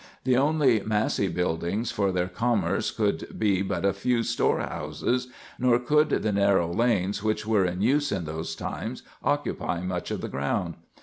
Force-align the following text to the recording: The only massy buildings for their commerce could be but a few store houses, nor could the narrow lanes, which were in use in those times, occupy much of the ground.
The 0.23 0.35
only 0.35 0.79
massy 0.81 1.27
buildings 1.27 1.91
for 1.91 2.11
their 2.11 2.27
commerce 2.27 2.89
could 2.89 3.37
be 3.37 3.61
but 3.61 3.85
a 3.85 3.93
few 3.93 4.23
store 4.23 4.59
houses, 4.59 5.27
nor 5.59 5.77
could 5.77 6.09
the 6.09 6.31
narrow 6.31 6.73
lanes, 6.73 7.21
which 7.21 7.45
were 7.45 7.65
in 7.65 7.83
use 7.83 8.11
in 8.11 8.25
those 8.25 8.55
times, 8.55 9.03
occupy 9.23 9.81
much 9.81 10.09
of 10.09 10.21
the 10.21 10.27
ground. 10.27 10.73